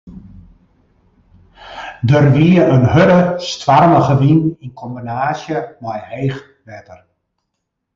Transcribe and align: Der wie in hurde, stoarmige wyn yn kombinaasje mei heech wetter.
Der 2.09 2.33
wie 2.33 2.55
in 2.69 2.85
hurde, 2.93 3.19
stoarmige 3.49 4.15
wyn 4.21 4.43
yn 4.63 4.71
kombinaasje 4.81 5.57
mei 5.81 6.01
heech 6.11 6.39
wetter. 6.69 6.99